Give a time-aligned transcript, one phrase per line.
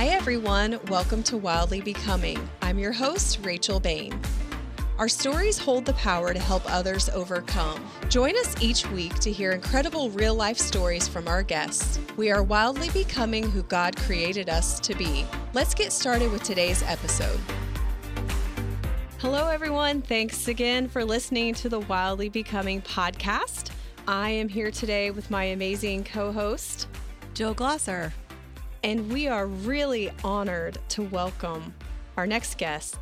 [0.00, 0.80] Hi, everyone.
[0.88, 2.48] Welcome to Wildly Becoming.
[2.62, 4.18] I'm your host, Rachel Bain.
[4.96, 7.84] Our stories hold the power to help others overcome.
[8.08, 12.00] Join us each week to hear incredible real life stories from our guests.
[12.16, 15.26] We are wildly becoming who God created us to be.
[15.52, 17.38] Let's get started with today's episode.
[19.18, 20.00] Hello, everyone.
[20.00, 23.68] Thanks again for listening to the Wildly Becoming podcast.
[24.08, 26.88] I am here today with my amazing co host,
[27.34, 28.12] Jill Glosser.
[28.82, 31.74] And we are really honored to welcome
[32.16, 32.96] our next guests.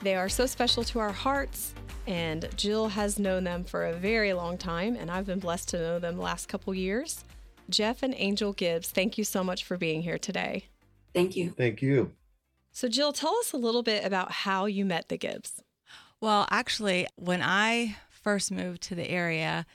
[0.00, 1.74] They are so special to our hearts,
[2.08, 5.78] and Jill has known them for a very long time, and I've been blessed to
[5.78, 7.24] know them the last couple years.
[7.70, 10.64] Jeff and Angel Gibbs, thank you so much for being here today.
[11.14, 11.50] Thank you.
[11.50, 12.12] Thank you.
[12.72, 15.62] So, Jill, tell us a little bit about how you met the Gibbs.
[16.20, 19.66] Well, actually, when I first moved to the area,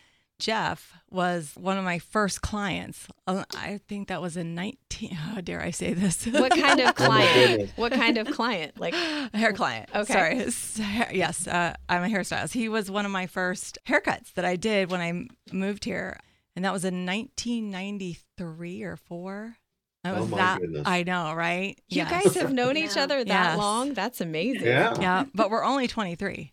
[0.42, 3.08] Jeff was one of my first clients.
[3.28, 6.26] Uh, I think that was in 19, how dare I say this?
[6.26, 7.72] What kind of Oh client?
[7.76, 8.80] what kind of client?
[8.80, 9.90] Like, a hair client.
[9.96, 10.12] Okay.
[10.14, 10.38] Sorry.
[10.40, 10.80] It's
[11.14, 12.54] Yes, uh, I'm a hairstylist.
[12.54, 16.18] He was one of my first haircuts that I did when I moved here.
[16.56, 19.58] And that was in 1993 or four.
[20.04, 20.60] That Oh was my that.
[20.62, 20.84] goodness.
[20.88, 21.80] I know, right?
[21.88, 22.10] you Yes.
[22.24, 23.58] guys have known each other that Yes.
[23.58, 23.94] long?
[23.94, 24.66] That's amazing.
[24.66, 24.96] Yeah.
[25.00, 26.52] Yeah, but we're only 23.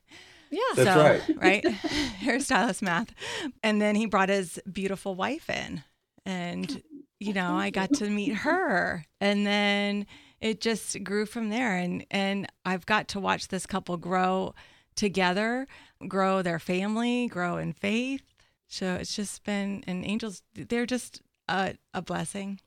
[0.51, 0.61] Yeah.
[0.75, 1.65] That's so, right.
[1.65, 1.65] right?
[2.23, 3.15] Hairstylist math.
[3.63, 5.83] And then he brought his beautiful wife in.
[6.25, 6.83] And,
[7.21, 9.05] you know, I got to meet her.
[9.21, 10.07] And then
[10.41, 11.77] it just grew from there.
[11.77, 14.55] And and I've got to watch this couple grow
[14.95, 15.67] together,
[16.07, 18.23] grow their family, grow in faith.
[18.69, 22.61] So it's just been and angels they're just a, a blessing.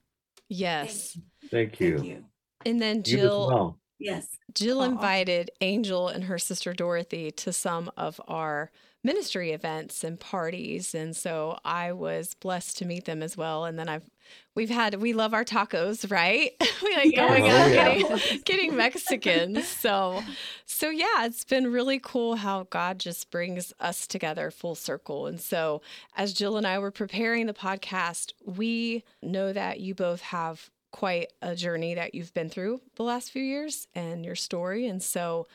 [0.50, 1.18] Yes.
[1.50, 1.98] Thank you.
[1.98, 2.26] Thank you.
[2.66, 3.78] And then You as Jill well.
[4.02, 4.28] Yes.
[4.54, 4.86] Jill Aw.
[4.86, 8.72] invited Angel and her sister Dorothy to some of our
[9.04, 13.80] ministry events and parties and so I was blessed to meet them as well and
[13.80, 14.08] then I've
[14.54, 16.52] we've had we love our tacos right
[16.84, 17.28] we like Yeah.
[17.28, 17.98] going Oh, out yeah.
[18.00, 20.22] getting getting Mexican so
[20.68, 25.42] so yeah it's been really cool how God just brings us together full circle and
[25.42, 25.82] so
[26.16, 31.32] as Jill and I were preparing the podcast we know that you both have quite
[31.42, 34.88] a journey that you've been through the last few years and your story.
[34.88, 35.48] And so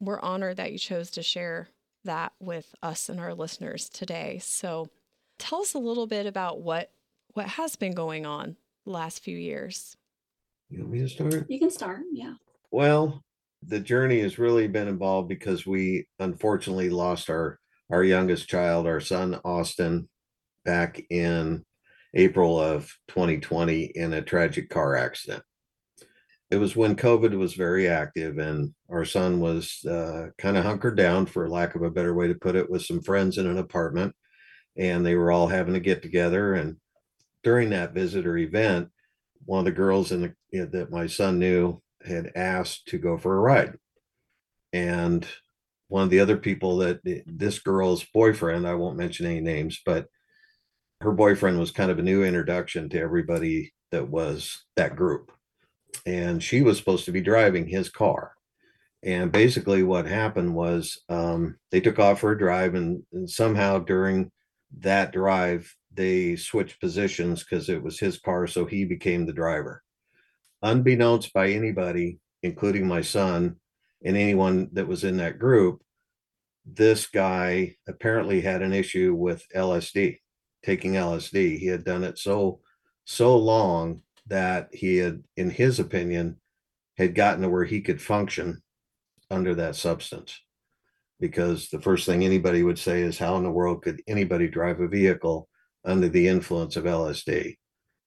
[0.00, 1.68] we're honored that you chose to share
[2.04, 4.38] that with us and our listeners today.
[4.42, 4.88] So
[5.38, 6.90] tell us a little bit about what
[7.34, 9.96] what has been going on the last few years.
[10.68, 11.46] You want me to start?
[11.48, 12.00] You can start.
[12.12, 12.34] Yeah.
[12.70, 13.22] Well,
[13.62, 17.58] the journey has really been involved because we unfortunately lost our
[17.90, 20.08] our youngest child, our son Austin,
[20.64, 21.64] back in
[22.14, 25.42] April of 2020 in a tragic car accident.
[26.50, 30.96] It was when COVID was very active, and our son was uh, kind of hunkered
[30.96, 33.58] down, for lack of a better way to put it, with some friends in an
[33.58, 34.14] apartment,
[34.76, 36.54] and they were all having a get together.
[36.54, 36.76] And
[37.44, 38.88] during that visitor event,
[39.44, 43.36] one of the girls in the that my son knew had asked to go for
[43.36, 43.76] a ride.
[44.72, 45.26] And
[45.88, 50.06] one of the other people that this girl's boyfriend, I won't mention any names, but
[51.00, 55.32] her boyfriend was kind of a new introduction to everybody that was that group.
[56.06, 58.34] And she was supposed to be driving his car.
[59.02, 63.78] And basically, what happened was um, they took off for a drive, and, and somehow
[63.78, 64.30] during
[64.78, 68.46] that drive, they switched positions because it was his car.
[68.46, 69.82] So he became the driver
[70.62, 73.56] unbeknownst by anybody, including my son
[74.04, 75.82] and anyone that was in that group,
[76.64, 80.18] this guy apparently had an issue with LSD,
[80.64, 81.58] taking LSD.
[81.58, 82.60] He had done it so
[83.04, 86.36] so long that he had, in his opinion,
[86.96, 88.62] had gotten to where he could function
[89.30, 90.40] under that substance.
[91.18, 94.80] Because the first thing anybody would say is, how in the world could anybody drive
[94.80, 95.48] a vehicle
[95.84, 97.56] under the influence of LSD?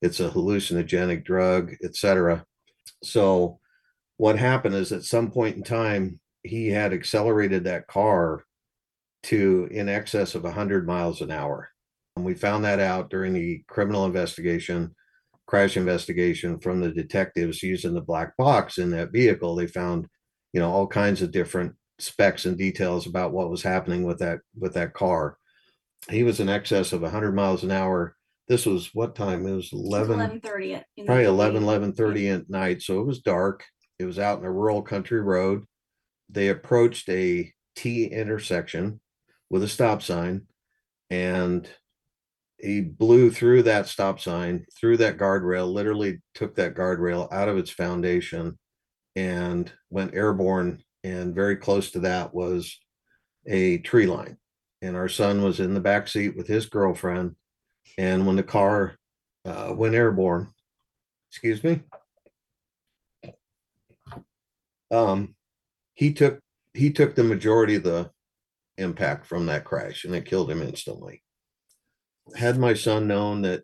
[0.04, 2.44] it's a hallucinogenic drug, etc.
[3.04, 3.60] So
[4.18, 8.44] what happened is at some point in time, he had accelerated that car
[9.24, 11.70] to in excess of 100 miles an hour.
[12.16, 14.96] And we found that out during the criminal investigation,
[15.48, 19.56] crash investigation from the detectives using the black box in that vehicle.
[19.56, 20.08] They found,
[20.54, 24.40] you know, all kinds of different specs and details about what was happening with that
[24.58, 25.38] with that car.
[26.10, 28.16] He was in excess of 100 miles an hour
[28.48, 29.46] this was what time?
[29.48, 30.82] It was 11, Eleven thirty.
[31.06, 32.82] probably 11, 11:30 at night.
[32.82, 33.64] So it was dark.
[34.00, 35.64] It was out in a rural country road.
[36.30, 39.00] They approached a T intersection
[39.50, 40.48] with a stop sign
[41.10, 41.70] and
[42.64, 47.58] he blew through that stop sign, through that guardrail, literally took that guardrail out of
[47.58, 48.58] its foundation
[49.16, 50.82] and went airborne.
[51.04, 52.80] And very close to that was
[53.46, 54.38] a tree line.
[54.82, 57.36] And our son was in the back seat with his girlfriend.
[57.98, 58.96] And when the car
[59.46, 60.48] uh, went airborne,
[61.30, 61.82] excuse me,
[64.94, 65.36] Um,
[65.96, 66.40] he took
[66.76, 68.12] he took the majority of the
[68.78, 71.23] impact from that crash and it killed him instantly.
[72.36, 73.64] Had my son known that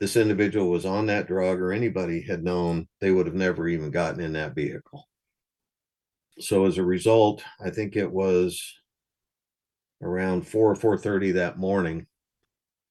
[0.00, 3.90] this individual was on that drug or anybody had known, they would have never even
[3.90, 5.08] gotten in that vehicle.
[6.38, 8.60] So as a result, I think it was
[10.02, 12.06] around four or four thirty that morning.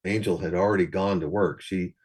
[0.06, 1.62] Angel had already gone to work.
[1.62, 1.96] She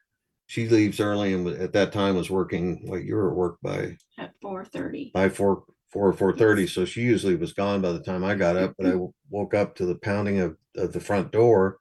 [0.47, 2.89] she leaves early and at that time was working.
[2.89, 5.11] What you were at work by at four thirty.
[5.15, 6.67] by four four or four thirty.
[6.67, 8.75] So she usually was gone by the time I got up.
[8.77, 9.06] But I mm-hmm.
[9.31, 11.79] woke up to the pounding of of the front door,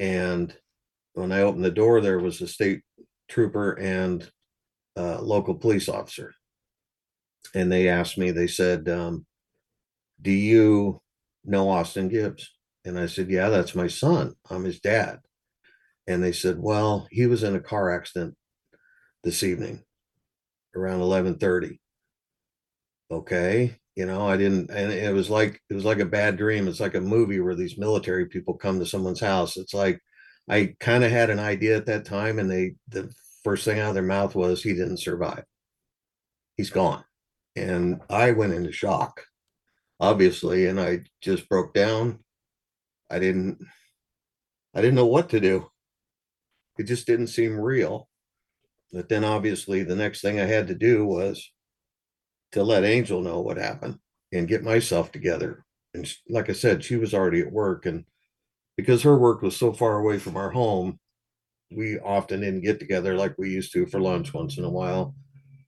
[0.00, 0.56] and
[1.14, 2.82] when I opened the door, there was a state
[3.28, 4.30] trooper and
[4.96, 6.34] local police officer.
[7.54, 8.30] And they asked me.
[8.30, 9.26] They said, um,
[10.20, 11.00] "Do you
[11.44, 12.50] know Austin Gibbs?"
[12.84, 14.34] And I said, "Yeah, that's my son.
[14.50, 15.20] I'm his dad."
[16.06, 18.36] And they said, "Well, he was in a car accident
[19.24, 19.84] this evening
[20.76, 21.80] around 11:30."
[23.10, 26.68] okay you know i didn't and it was like it was like a bad dream.
[26.68, 29.56] It's like a movie where these military people come to someone's house.
[29.56, 30.00] It's like
[30.48, 33.12] i kind of had an idea at that time and they the
[33.44, 35.44] first thing out of their mouth was he didn't survive.
[36.56, 37.04] He's gone.
[37.56, 39.24] And i went into shock
[40.00, 42.20] obviously and i just broke down.
[43.10, 43.58] I didn't
[44.74, 45.70] i didn't know what to do.
[46.78, 48.08] It just didn't seem real.
[48.92, 51.48] But then obviously the next thing i had to do was
[52.54, 53.98] to let Angel know what happened
[54.32, 55.64] and get myself together.
[55.92, 58.04] And sh- like I said, she was already at work, and
[58.76, 60.98] because her work was so far away from our home,
[61.72, 65.14] we often didn't get together like we used to for lunch once in a while.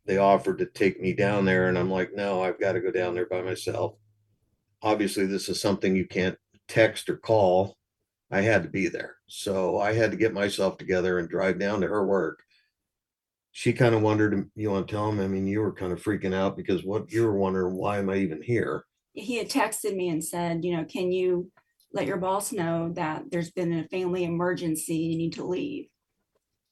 [0.07, 2.93] They offered to take me down there, and I'm like, no, I've got to go
[2.93, 3.97] down there by myself.
[4.83, 6.39] Obviously, this is something you can't
[6.69, 7.77] text or call.
[8.31, 9.17] I had to be there.
[9.27, 12.46] So I had to get myself together and drive down to her work
[13.59, 15.19] she kind of wondered, you want to tell him?
[15.19, 18.11] I mean, you were kind of freaking out because what you were wondering, why am
[18.11, 18.85] I even here?
[19.15, 21.51] He had texted me and said, you know, can you
[21.91, 25.87] let your boss know that there's been a family emergency, you need to leave?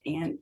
[0.05, 0.37] And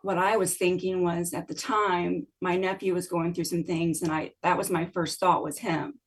[0.00, 4.00] what I was thinking was at the time, my nephew was going through some things
[4.00, 6.00] and I, that was my first thought was him.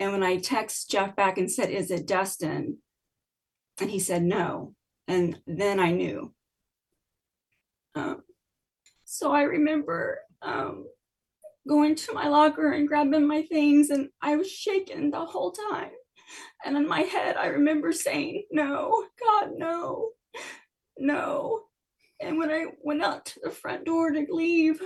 [0.00, 2.78] And when I text Jeff back and said, is it Dustin?
[3.80, 4.74] And he said, no.
[5.06, 6.34] And then I knew.
[7.94, 8.22] Um,
[9.14, 10.86] so I remember um,
[11.68, 15.92] going to my locker and grabbing my things, and I was shaking the whole time.
[16.64, 20.10] And in my head, I remember saying, No, God, no,
[20.98, 21.60] no.
[22.20, 24.82] And when I went out to the front door to leave,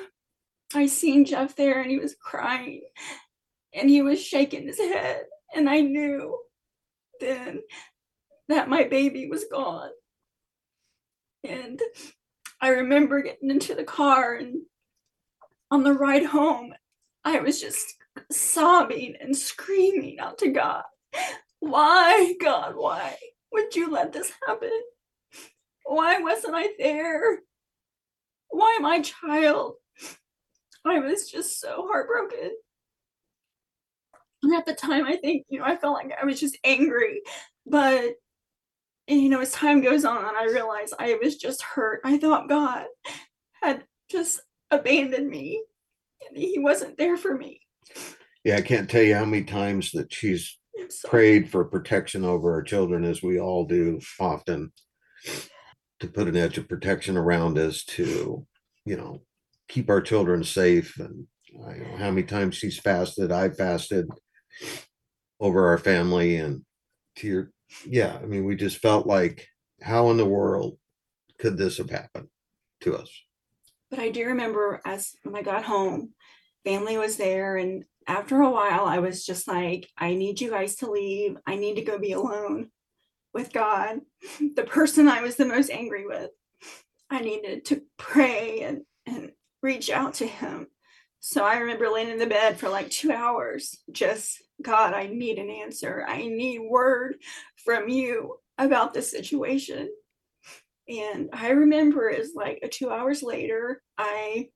[0.75, 2.83] I seen Jeff there and he was crying
[3.73, 5.23] and he was shaking his head.
[5.55, 6.39] And I knew
[7.19, 7.63] then
[8.51, 9.91] that my baby was gone.
[11.45, 11.81] And
[12.61, 14.63] I remember getting into the car and
[15.71, 16.73] on the ride home,
[17.25, 17.95] I was just
[18.31, 20.83] sobbing and screaming out to God,
[21.61, 23.17] Why, God, why
[23.53, 24.71] would you let this happen?
[25.85, 27.41] Why wasn't I there?
[28.51, 29.75] Why my child?
[30.85, 32.51] I was just so heartbroken.
[34.43, 37.23] And at the time, I think, you know, I felt like I was just angry.
[37.67, 38.15] But
[39.09, 42.01] and you know, as time goes on, I realize I was just hurt.
[42.05, 42.87] I thought God
[43.63, 44.41] had just
[44.71, 45.63] abandoned me
[46.29, 47.61] and he wasn't there for me.
[48.45, 50.59] Yeah, I can't tell you how many times that she's
[51.05, 54.73] prayed for protection over our children, as we all do often,
[56.01, 58.47] to put an edge of protection around us to,
[58.85, 59.23] you know,
[59.69, 60.99] keep our children safe.
[60.99, 61.27] And
[61.67, 64.09] I know how many times she's fasted, I fasted
[65.41, 66.65] over our family and
[67.17, 67.51] to your
[67.87, 69.49] yeah, I mean, we just felt like,
[69.81, 70.79] how in the world
[71.39, 72.29] could this have happened
[72.81, 73.11] to us?
[73.91, 76.13] But I do remember as when I got home,
[76.65, 77.57] family was there.
[77.57, 81.37] And after a while, I was just like, I need you guys to leave.
[81.47, 82.71] I need to go be alone
[83.33, 84.01] with God,
[84.57, 86.31] the person I was the most angry with.
[87.11, 89.33] I needed to pray and, and
[89.63, 90.67] reach out to him.
[91.21, 95.39] So I remember laying in the bed for like two hours, just God, I need
[95.39, 96.05] an answer.
[96.07, 97.17] I need word
[97.65, 99.89] from you about the situation.
[100.89, 104.49] And I remember it's like two hours later, I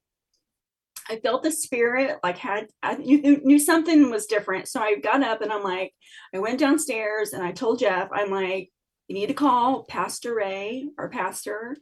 [1.11, 4.69] I felt the spirit like had I knew, knew something was different.
[4.69, 5.93] So I got up and I'm like,
[6.35, 8.71] I went downstairs and I told Jeff, I'm like,
[9.09, 11.77] you need to call Pastor Ray or Pastor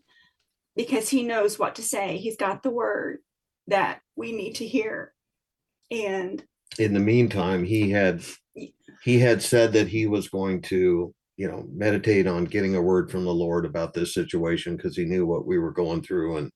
[0.74, 2.16] because he knows what to say.
[2.16, 3.18] He's got the word
[3.70, 5.12] that we need to hear.
[5.90, 6.42] And
[6.78, 8.22] in the meantime, he had
[9.02, 13.10] he had said that he was going to, you know, meditate on getting a word
[13.10, 16.52] from the Lord about this situation because he knew what we were going through and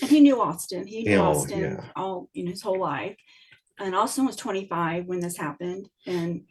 [0.00, 0.86] and he knew Austin.
[0.86, 1.84] He knew Oh, Austin yeah.
[1.96, 3.16] all know his whole life.
[3.78, 5.88] and Austin was 25 when this happened.
[6.06, 6.44] And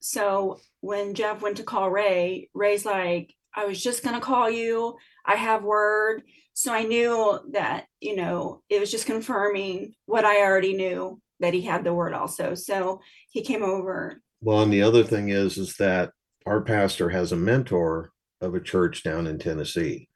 [0.00, 4.50] so when Jeff went to call Ray, Ray's like, I was just going to call
[4.50, 4.96] you.
[5.24, 6.22] I have word.
[6.56, 11.52] So I knew that, you know, it was just confirming what I already knew that
[11.52, 12.54] he had the word also.
[12.54, 14.22] So he came over.
[14.40, 16.12] Well, and the other thing is, is that
[16.46, 18.10] our pastor has a mentor
[18.40, 20.08] of a church down in Tennessee,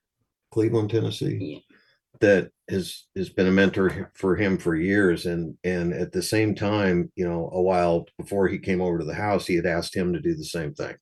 [0.50, 1.37] Cleveland, Tennessee.
[1.40, 1.76] Yeah.
[2.20, 6.54] That has has been a mentor for him for years, and and at the same
[6.54, 9.94] time, you know, a while before he came over to the house, he had asked
[9.94, 10.97] him to do the same thing,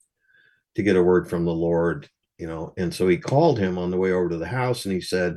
[0.74, 3.90] to get a word from the Lord, you know, and so he called him on
[3.90, 5.36] the way over to the house, and he said,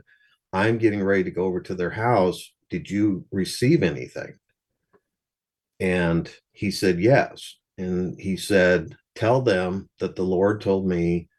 [0.53, 2.51] "I'm getting ready to go over to their house.
[2.69, 4.37] Did you receive anything?"
[5.79, 11.29] And he said, "Yes," and he said, "Tell them that the Lord told me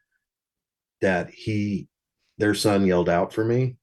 [1.01, 1.87] that he
[2.37, 3.77] their son yelled out for me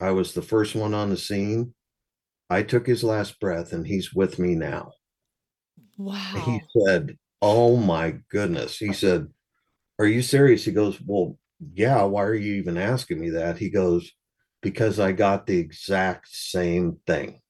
[0.00, 1.74] I was the first one on the scene.
[2.50, 4.92] I took his last breath and he's with me now.
[5.96, 6.34] Wow.
[6.44, 8.76] He said, Oh my goodness.
[8.78, 9.28] He said,
[9.98, 10.64] Are you serious?
[10.64, 11.38] He goes, Well,
[11.72, 12.02] yeah.
[12.02, 13.58] Why are you even asking me that?
[13.58, 14.12] He goes,
[14.62, 17.40] Because I got the exact same thing.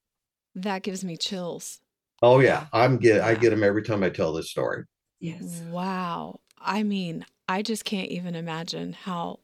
[0.54, 1.80] That gives me chills.
[2.22, 2.66] Oh yeah.
[2.72, 4.84] I'm get I get them every time I tell this story.
[5.20, 5.62] Yes.
[5.68, 6.40] Wow.
[6.58, 9.40] I mean, I just can't even imagine how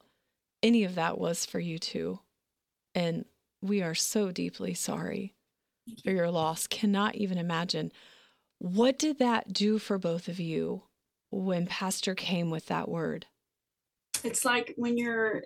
[0.63, 2.21] any of that was for you two.
[2.95, 3.25] And
[3.63, 5.35] we are so deeply sorry
[6.05, 6.67] for your loss.
[6.67, 7.93] Cannot even imagine.
[8.59, 10.83] What did that do for both of you
[11.31, 13.27] when Pastor came with that word?
[14.25, 15.43] It's like when you're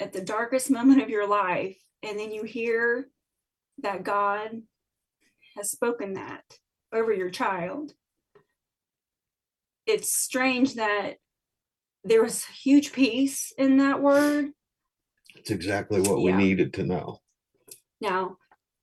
[0.00, 3.08] at the darkest moment of your life and then you hear
[3.82, 4.50] that God
[5.56, 6.44] has spoken that
[6.92, 7.92] over your child.
[9.86, 11.16] It's strange that
[12.04, 14.50] there was huge peace in that word.
[15.34, 17.20] It's exactly what we needed to know.
[18.00, 18.36] Now,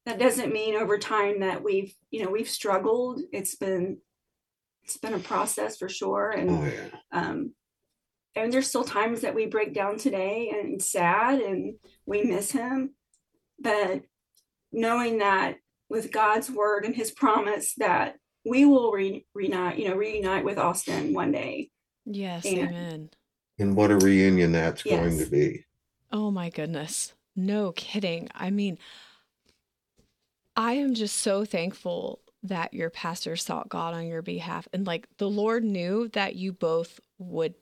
[0.05, 3.21] that doesn't mean over time that we've, you know, we've struggled.
[3.31, 3.99] It's been
[4.89, 6.31] it's been a process for sure.
[6.31, 6.89] And Oh yeah.
[7.11, 7.53] um
[8.35, 12.51] and there's still times that we break down today and it's sad and we miss
[12.51, 12.95] him
[13.59, 14.01] but
[14.71, 15.57] knowing that
[15.89, 18.15] with god's word and his promise that
[18.45, 21.69] we will re- reunite you know reunite with austin one day
[22.05, 23.09] Yes, And- amen.
[23.59, 25.65] And what a reunion that's going to be.
[26.11, 27.13] Oh my goodness.
[27.35, 28.29] No kidding.
[28.33, 28.79] I mean,
[30.55, 34.67] I am just so thankful that your pastor sought God on your behalf.
[34.73, 37.55] And like the Lord knew that you both would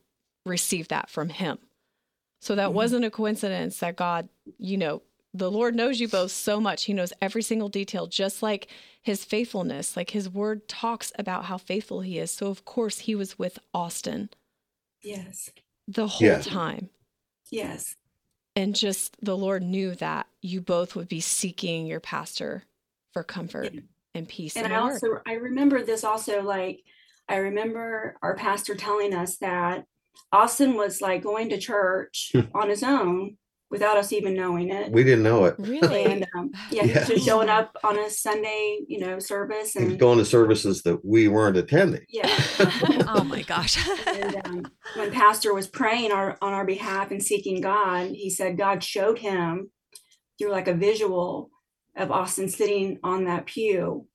[0.45, 1.57] receive that from him.
[2.41, 2.73] So that Mhm.
[2.73, 4.29] wasn't a coincidence that God,
[4.59, 5.01] you know,
[5.33, 6.85] the Lord knows you both so much.
[6.85, 8.69] He knows every single detail, just like
[9.01, 9.97] his faithfulness.
[9.97, 12.31] Like his word talks about how faithful he is.
[12.31, 14.29] So, of course, he was with Austin
[15.03, 15.51] yes
[15.87, 16.45] the whole Yes.
[16.47, 16.89] time
[17.51, 17.95] yes
[18.55, 22.63] and just the lord knew that you both would be seeking your pastor
[23.13, 23.81] for comfort Yeah.
[24.17, 24.91] And peace and in i the word.
[24.93, 26.81] also i remember this also like
[27.29, 29.85] i remember our pastor telling us that
[30.31, 33.37] austin was like going to church on his own
[33.69, 35.55] without us even knowing it We didn't know it.
[35.59, 39.73] really and um, yeah, he was just showing up on a Sunday, you know, service,
[39.73, 42.05] He was and going to services that we weren't attending.
[42.07, 42.29] yeah.
[43.09, 43.77] oh my gosh.
[44.07, 48.57] and um, when Pastor was praying our, on our behalf and seeking God, he said
[48.57, 49.69] God showed him
[50.39, 51.49] through like a visual
[51.97, 54.07] of Austin sitting on that pew,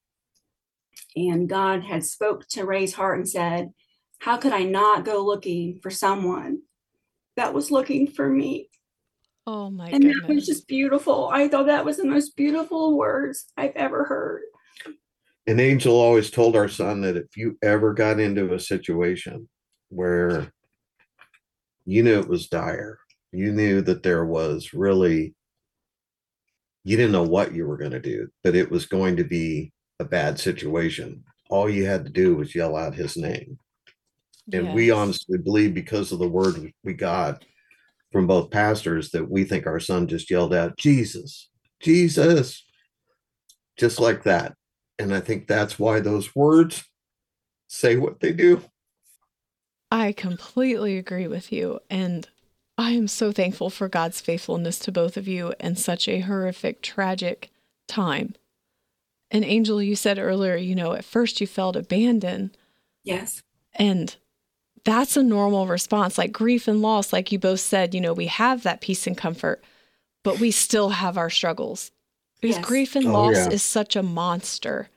[1.17, 3.73] and God had spoke to Ray's heart and said,
[4.21, 6.63] "How could I not go looking for someone
[7.37, 8.71] that was looking for me?"
[9.47, 11.29] oh my and that was just beautiful.
[11.29, 14.43] I thought that was the most beautiful words I've ever heard.
[15.47, 19.49] An angel always told our son that if you ever got into a situation
[19.89, 20.53] where
[21.85, 22.99] you knew it was dire,
[23.33, 25.35] you knew that there was really,
[26.85, 29.73] you didn't know what you were going to do, but it was going to be
[30.01, 31.25] a bad situation.
[31.49, 33.59] All you had to do was yell out his name.
[34.53, 37.45] And we honestly believe because of the word we- we got
[38.11, 41.49] from both pastors that we think our son just yelled out, Jesus,
[41.81, 42.65] Jesus,
[43.79, 44.55] just like that.
[44.99, 46.85] And I think that's why those words
[47.69, 48.63] say what they do.
[49.91, 52.29] i completely agree with you and
[52.79, 56.83] i am so thankful for god's faithfulness to both of you in such a horrific
[56.83, 57.51] tragic
[57.89, 58.35] time
[59.31, 62.57] and angel you said earlier you know at first you felt abandoned
[63.05, 63.43] Yes.
[63.75, 64.15] And
[64.85, 66.17] that's a normal response.
[66.19, 69.19] Like grief and loss, like you both said, you know, we have that peace and
[69.19, 69.65] comfort,
[70.23, 71.91] but we still have our struggles.
[72.41, 72.65] Because Yes.
[72.65, 73.51] grief and Oh, loss yeah.
[73.51, 74.89] is such a monster.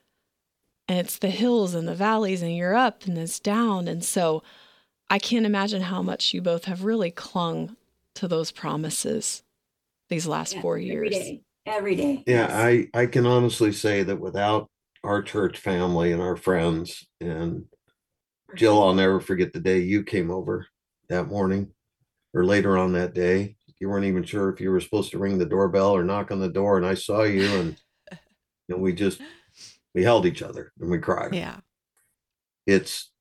[0.88, 3.88] And it's the hills and the valleys, and you're up and it's down.
[3.88, 4.44] And so
[5.10, 7.76] I can't imagine how much you both have really clung
[8.16, 9.44] to those promises
[10.10, 11.12] these last Yeah, four years.
[11.12, 11.42] day.
[11.66, 12.24] Every day.
[12.28, 12.52] Yeah, yes.
[12.52, 14.70] I I can honestly say that without
[15.04, 17.08] our church family and our friends.
[17.22, 17.66] And
[18.56, 20.68] Jill, I'll never forget the day you came over
[21.10, 21.72] that morning
[22.34, 23.56] or later on that day.
[23.80, 26.40] You weren't even sure if you were supposed to ring the doorbell or knock on
[26.40, 26.78] the door.
[26.78, 27.78] And I saw you and,
[28.70, 29.22] and we just,
[29.94, 31.34] we held each other and we cried.
[31.36, 31.58] Yeah.
[32.66, 33.12] It's,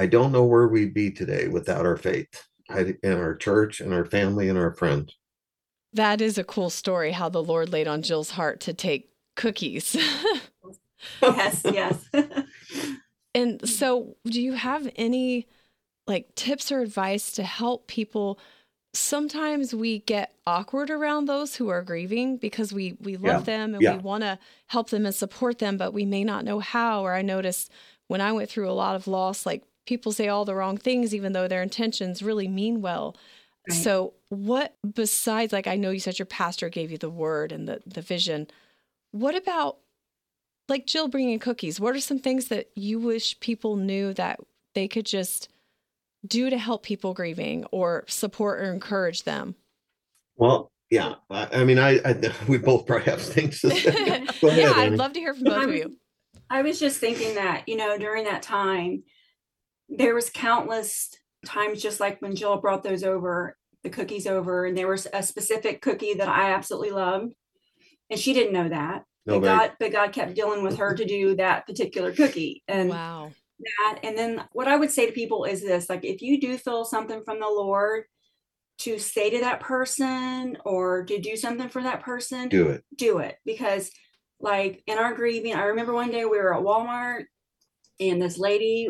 [0.00, 4.06] I don't know where we'd be today without our faith and our church and our
[4.06, 5.14] family and our friends.
[5.92, 9.94] That is a cool story how the Lord laid on Jill's heart to take cookies.
[11.22, 12.08] yes, yes.
[13.34, 15.46] and so, do you have any
[16.06, 18.38] like tips or advice to help people?
[18.94, 23.74] Sometimes we get awkward around those who are grieving because we we love Yeah, them
[23.74, 23.92] and yeah.
[23.96, 24.38] we want to
[24.68, 27.04] help them and support them, but we may not know how.
[27.04, 27.70] Or I noticed
[28.08, 31.14] when I went through a lot of loss, like people say all the wrong things,
[31.14, 33.16] even though their intentions really mean well.
[33.68, 33.76] Right.
[33.76, 37.68] So, what besides, like, I know you said your pastor gave you the word and
[37.68, 38.48] the, the vision.
[39.12, 39.78] What about,
[40.68, 41.80] like, Jill bringing cookies?
[41.80, 44.40] What are some things that you wish people knew that
[44.74, 45.48] they could just
[46.26, 49.54] do to help people grieving or support or encourage them?
[50.36, 51.14] Well, yeah.
[51.30, 53.90] I, I mean, I, I, we both probably have things to say.
[54.40, 54.96] Go ahead, yeah, I'd Annie.
[54.96, 55.96] love to hear from both of you.
[56.48, 59.04] I was just thinking that, you know, during that time,
[59.90, 61.10] there was countless
[61.44, 65.22] times, just like when Jill brought those over, the cookies over, and there was a
[65.22, 67.32] specific cookie that I absolutely loved.
[68.08, 69.04] And she didn't know that.
[69.26, 72.62] But God, but God kept dealing with her to do that particular cookie.
[72.66, 73.32] And Wow.
[73.78, 76.56] that, and then what I would say to people is this like if you do
[76.56, 78.04] feel something from the Lord
[78.78, 82.84] to say to that person or to do something for that person, do it.
[82.96, 83.90] do it because
[84.40, 87.24] like in our grieving i remember one day we were at walmart
[88.00, 88.88] and this lady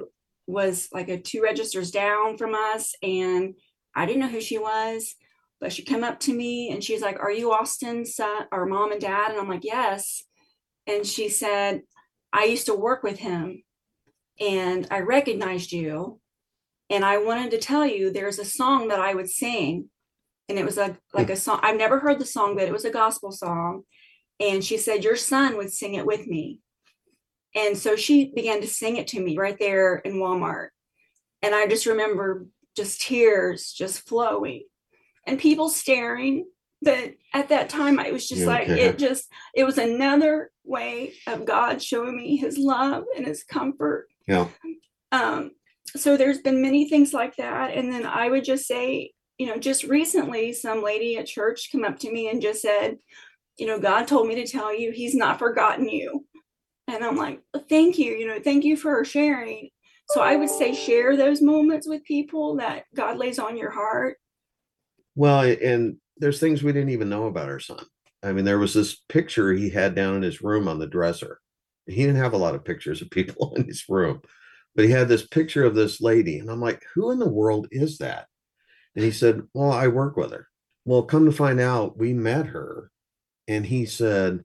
[0.51, 3.55] was like a two registers down from us and
[3.95, 5.15] i didn't know who she was
[5.61, 8.93] but she came up to me and she's like are you austin's son or mom
[8.93, 9.31] and dad?
[9.31, 10.25] And i'm like yes.
[10.87, 11.83] And she said
[12.33, 13.63] i used to work with him
[14.41, 16.21] and i recognized you
[16.89, 19.91] and i wanted to tell you there's a song that i would sing.
[20.49, 22.85] And it was a like a song i've never heard the song but it was
[22.85, 23.83] a gospel song.
[24.41, 26.61] And she said your son would sing it with me
[27.55, 30.69] and so she began to sing it to me right there in walmart
[31.43, 34.65] and i just remember just tears just flowing
[35.27, 36.47] and people staring
[36.83, 38.81] but at that time i was just You like okay?
[38.87, 44.09] it just it was another way of god showing me his love and his comfort
[44.29, 44.47] Yeah.
[45.13, 45.51] um
[45.97, 49.57] so there's been many things like that and then i would just say you know
[49.57, 52.99] just recently some lady at church came up to me and just said
[53.59, 56.25] you know god told me to tell you he's not forgotten you
[56.95, 59.69] and i'm like thank you you know thank you for sharing
[60.11, 64.17] so i would say share those moments with people that god lays on your heart
[65.15, 67.85] Well, and there's things we didn't even know about our son.
[68.23, 71.41] I mean, there was this picture he had down in his room on the dresser.
[71.87, 74.21] He didn't have a lot of pictures of people in his room,
[74.75, 76.39] but he had this picture of this lady.
[76.39, 78.27] And I'm like, who in the world is that?
[78.95, 80.47] And he said, Well, I work with her.
[80.85, 82.91] Well, come to find out, we met her.
[83.49, 84.45] And he said,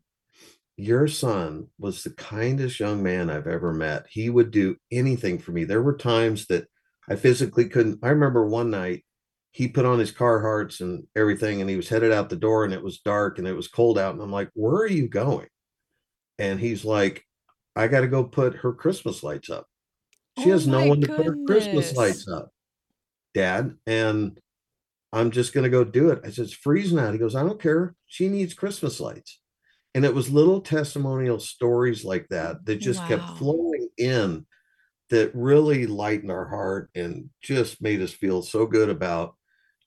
[0.77, 4.05] Your son was the kindest young man I've ever met.
[4.09, 5.63] He would do anything for me.
[5.63, 6.67] There were times that
[7.09, 7.99] I physically couldn't.
[8.03, 9.05] I remember one night
[9.51, 12.73] he put on his Carhartts and everything, and he was headed out the door, and
[12.73, 14.13] it was dark and it was cold out.
[14.13, 15.47] And I'm like, Where are you going?
[16.39, 17.23] And he's like,
[17.75, 19.67] I got to go put her Christmas lights up.
[20.39, 22.49] She Oh has no one to put her Christmas lights up,
[23.33, 23.77] Dad.
[23.85, 24.37] And
[25.13, 26.19] I'm just going to go do it.
[26.25, 27.13] I said, It's freezing out.
[27.13, 27.95] He goes, I don't care.
[28.07, 29.39] She needs Christmas lights.
[29.95, 33.07] And it was little testimonial stories like that mm, that just Wow.
[33.07, 34.47] kept flowing in
[35.09, 39.35] that really lightened our heart and just made us feel so good about,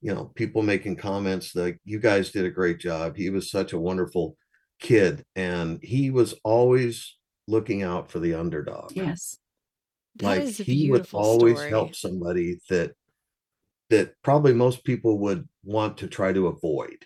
[0.01, 3.16] you know, people making comments like, you guys did a great job.
[3.16, 4.37] He was such a wonderful
[4.81, 5.25] kid.
[5.37, 7.16] And he was always
[7.49, 9.38] looking out for the underdog yes
[10.16, 11.66] That like he would always story.
[11.66, 12.94] help somebody that
[13.90, 17.05] that probably most people would want to try to avoid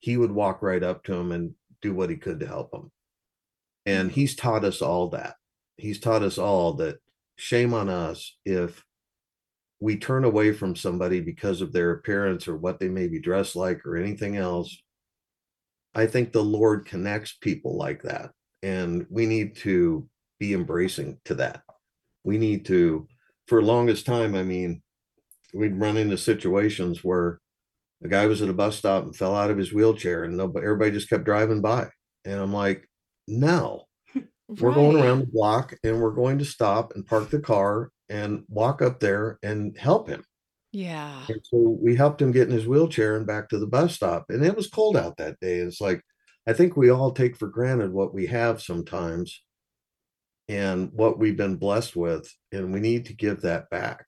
[0.00, 2.90] he would walk right up to him and do what he could to help them
[3.86, 4.20] and mm-hmm.
[4.20, 5.36] he's taught us all that.
[5.78, 6.98] He's taught us all that
[7.36, 8.84] shame on us if
[9.80, 13.56] we turn away from somebody because of their appearance or what they may be dressed
[13.56, 14.76] like or anything else.
[15.94, 18.30] I think the lord connects people like that
[18.62, 20.08] and we need to
[20.38, 21.62] be embracing to that.
[22.24, 23.06] We need to
[23.46, 24.82] for longest time i mean
[25.54, 27.38] we'd run into situations where
[28.04, 30.64] a guy was at a bus stop and fell out of his wheelchair and nobody
[30.64, 31.88] everybody just kept driving by.
[32.24, 32.88] And i'm like
[33.28, 33.84] no.
[34.48, 38.44] We're going around the block and we're going to stop and park the car and
[38.48, 40.22] walk up there and help him.
[40.70, 41.22] Yeah.
[41.28, 44.26] and so we helped him get in his wheelchair and back to the bus stop
[44.28, 45.56] and it was cold out that day.
[45.56, 46.00] It's like
[46.46, 49.42] i think we all take for granted what we have sometimes
[50.48, 54.06] and what we've been blessed with and we need to give that back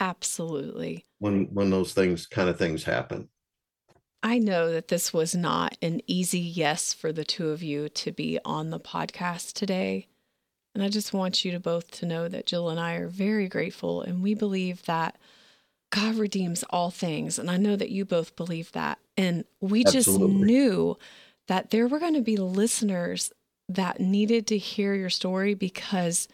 [0.00, 1.04] Absolutely.
[1.18, 3.28] when when those things kind of things happen
[4.22, 8.10] I know that this was not an easy yes for the two of you to
[8.10, 10.08] be on the podcast today.
[10.74, 13.46] And I just want you to both to know that Jill and I are very
[13.46, 15.16] grateful and we believe that
[15.90, 17.38] God redeems all things.
[17.38, 18.98] And I know that you both believe that.
[19.16, 20.98] And we just knew
[21.46, 23.32] that there were going to be listeners
[23.68, 26.26] that needed to hear your story because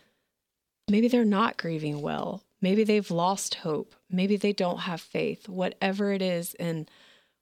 [0.88, 2.42] maybe they're not grieving well.
[2.62, 3.94] Maybe they've lost hope.
[4.08, 6.54] Maybe they don't have faith, whatever it is.
[6.54, 6.88] And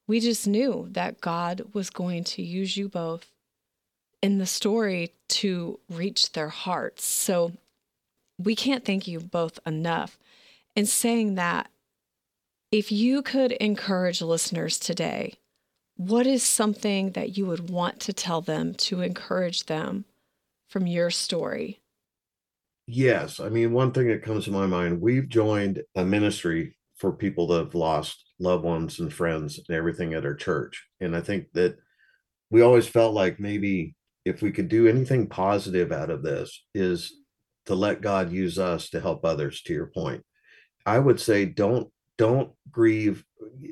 [0.09, 3.31] we just knew that God was going to use you both
[4.23, 7.05] in the story to reach their hearts.
[7.05, 7.53] So
[8.39, 10.19] we can't thank you both enough.
[10.75, 11.71] In saying that,
[12.73, 15.35] if you could encourage listeners today,
[15.97, 20.07] what is something that you would want to tell them to encourage them
[20.69, 21.81] from your story?
[22.87, 23.41] Yes.
[23.41, 27.47] I mean, one thing that comes to my mind, we've joined a ministry for people
[27.49, 30.87] that have lost loved ones and friends and everything at our church.
[31.01, 31.77] And I think that
[32.51, 37.15] we always felt like maybe if we could do anything positive out of this is
[37.67, 40.25] to let God use us to help others to your point.
[40.85, 41.89] I would say don't
[42.19, 43.25] don't grieve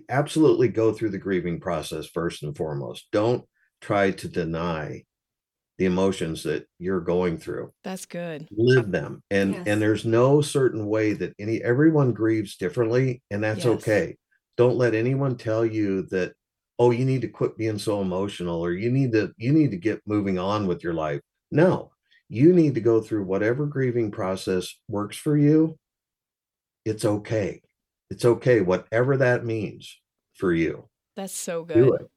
[0.08, 3.08] absolutely go through the grieving process first and foremost.
[3.12, 3.44] Don't
[3.80, 5.04] try to deny
[5.78, 7.72] the emotions that you're going through.
[7.84, 8.48] That's good.
[8.50, 9.22] live them.
[9.30, 9.66] And Yes.
[9.66, 13.76] and there's no certain way that any everyone grieves differently and that's Yes.
[13.76, 14.16] okay.
[14.56, 16.32] Don't let anyone tell you that
[16.80, 19.76] oh you need to quit being so emotional or you need to you need to
[19.76, 21.20] get moving on with your life.
[21.52, 21.92] No.
[22.28, 25.78] You need to go through whatever grieving process works for you.
[26.84, 27.62] It's okay.
[28.10, 30.00] It's okay whatever that means
[30.34, 30.88] for you.
[31.16, 32.00] That's so good do good.
[32.02, 32.08] it.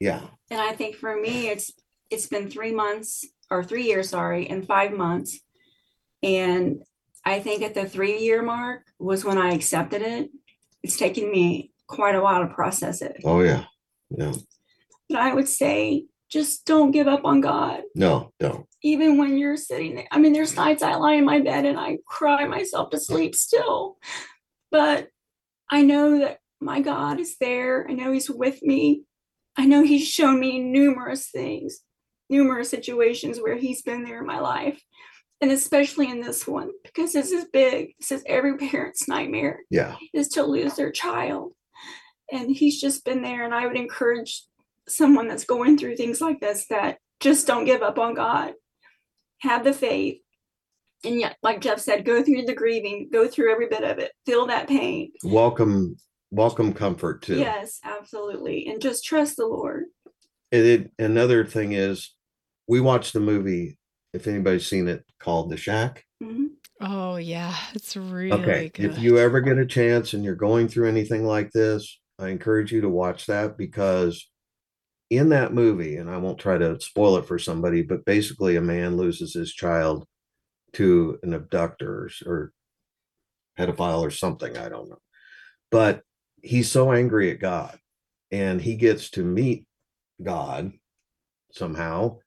[0.00, 0.26] Yeah.
[0.50, 1.72] And I think for me, it's
[2.14, 5.38] it's been three months or three years, sorry, and five months.
[6.22, 6.82] And
[7.24, 10.30] I think at the three year mark was when I accepted it.
[10.82, 13.20] It's taken me quite a while to process it.
[13.24, 13.64] oh yeah
[14.10, 14.32] no
[15.08, 17.82] But I would say just don't give up on God.
[17.94, 20.08] no don't Even when you're sitting there.
[20.10, 23.34] I mean, there's nights I lie in my bed and I cry myself to sleep
[23.34, 23.96] still.
[24.70, 25.08] But
[25.70, 27.86] I know that my God is there.
[27.88, 29.04] I know He's with me.
[29.56, 31.80] I know He's shown me numerous things,
[32.28, 34.80] numerous situations where He's been there in my life.
[35.40, 37.94] And especially in this one, because this is big.
[37.98, 41.52] This is every parent's nightmare yeah is to lose their child.
[42.32, 43.44] And he's just been there.
[43.44, 44.42] And I would encourage
[44.88, 48.54] someone that's going through things like this that just don't give up on God.
[49.40, 50.20] Have the faith.
[51.04, 54.12] And yet, like Jeff said, go through the grieving, go through every bit of it,
[54.24, 55.12] feel that pain.
[55.22, 55.96] welcome
[56.30, 58.66] welcome comfort too Yes, absolutely.
[58.66, 59.84] And just trust the Lord.
[60.50, 62.13] it, it another thing is
[62.68, 63.78] we watched the movie
[64.12, 66.50] if anybody's seen it called the shack Mhm.
[66.80, 67.54] Oh, yeah.
[67.74, 68.90] It's really okay good.
[68.92, 72.72] if you ever get a chance and you're going through anything like this i encourage
[72.72, 74.28] you to watch that because
[75.10, 78.60] in that movie and i won't try to spoil it for somebody but basically a
[78.60, 80.04] man loses his child
[80.72, 82.52] to an abductor or, or
[83.58, 84.98] pedophile or something i don't know
[85.70, 86.02] but
[86.42, 87.78] he's so angry at god
[88.32, 89.66] and he gets to meet
[90.22, 90.72] god
[91.52, 92.18] somehow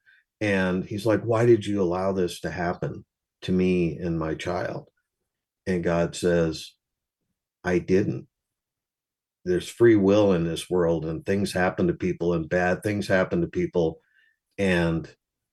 [0.42, 3.06] and he's like why did you allow this to happen
[3.44, 4.90] to me and my child?
[5.66, 6.74] And god says
[7.64, 8.28] i didn't.
[9.46, 13.42] There's free will in this world and things happen to people and bad things happen
[13.42, 14.00] to people
[14.58, 15.10] and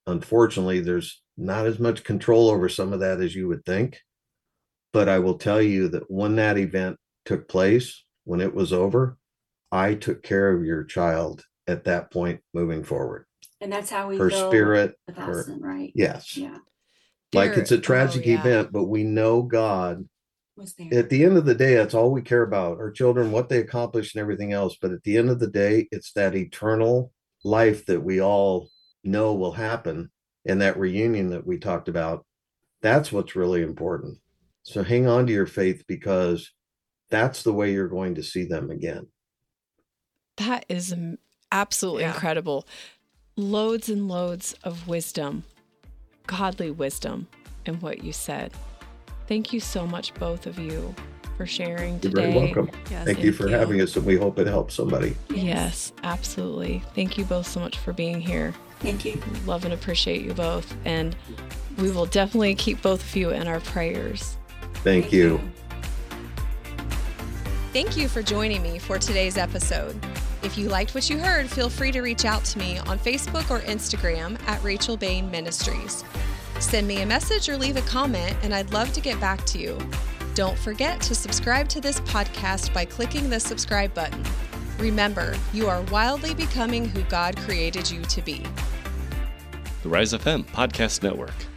[0.06, 3.98] unfortunately there's not as much control over some of that as you would think.
[4.92, 9.18] But i will tell you that when that event took place when it was over
[9.72, 13.26] i took care of your child at that point moving forward
[13.60, 15.92] And that's how we her feel spirit with her Austin, right?
[15.94, 16.58] yes Yeah.
[17.32, 18.40] like it's a There- oh, tragic yeah.
[18.40, 20.06] event but we know god
[20.56, 20.88] Was there.
[20.92, 23.58] at the end of the day, that's all we care about our children, what they
[23.58, 24.76] accomplish, and everything else.
[24.80, 27.12] But at the end of the day, it's that eternal
[27.42, 28.70] life that we all
[29.02, 30.10] know will happen
[30.46, 32.24] and that reunion that we talked about.
[32.82, 34.18] That's what's really important.
[34.62, 36.52] So hang on to your faith because
[37.10, 39.08] that's the way you're going to see them again.
[40.36, 40.94] That is
[41.52, 42.14] absolutely Yeah.
[42.14, 42.66] incredible.
[43.36, 45.42] Loads and loads of wisdom,
[46.28, 47.26] godly wisdom
[47.66, 48.52] in what you said.
[49.26, 50.94] Thank you so much, both of you,
[51.36, 52.32] for sharing You're today.
[52.32, 52.70] very welcome.
[52.92, 53.06] Yes.
[53.06, 53.56] Thank you for you.
[53.56, 55.16] having us, and we hope it helps somebody.
[55.30, 56.80] Yes, absolutely.
[56.94, 58.54] Thank you both so much for being here.
[58.78, 59.20] Thank you.
[59.46, 60.72] Love and appreciate you both.
[60.84, 61.16] And
[61.78, 64.36] we will definitely keep both of you in our prayers.
[64.84, 65.40] Thank, you.
[67.72, 70.00] Thank you for joining me for today's episode.
[70.44, 73.50] If you liked what you heard, feel free to reach out to me on Facebook
[73.50, 76.04] or Instagram at Rachel Bain Ministries.
[76.60, 79.58] Send me a message or leave a comment, and I'd love to get back to
[79.58, 79.78] you.
[80.34, 84.22] Don't forget to subscribe to this podcast by clicking the subscribe button.
[84.78, 88.44] Remember, you are wildly becoming who God created you to be.
[89.82, 91.53] The Rise FM Podcast Network.